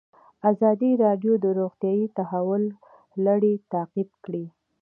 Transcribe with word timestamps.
ازادي 0.51 0.91
راډیو 1.03 1.33
د 1.43 1.45
روغتیا 1.59 1.91
د 2.01 2.13
تحول 2.17 2.63
لړۍ 3.25 3.53
تعقیب 3.73 4.09
کړې. 4.25 4.45